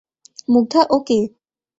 মুগ্ধা, 0.49 0.81
ও 0.89 0.97
কে? 1.07 1.19